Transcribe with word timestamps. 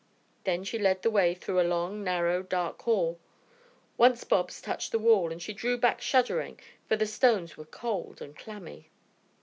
Then 0.45 0.63
she 0.63 0.79
led 0.79 1.03
the 1.03 1.11
way 1.11 1.35
through 1.35 1.59
a 1.59 1.61
long, 1.61 2.03
narrow, 2.03 2.41
dark 2.41 2.81
hall. 2.81 3.19
Once 3.97 4.23
Bobs 4.23 4.59
touched 4.59 4.91
the 4.91 4.97
wall 4.97 5.31
and 5.31 5.39
she 5.39 5.53
drew 5.53 5.77
back 5.77 6.01
shuddering, 6.01 6.59
for 6.89 6.95
the 6.95 7.05
stones 7.05 7.55
were 7.55 7.65
cold 7.65 8.19
and 8.19 8.35
clammy. 8.35 8.89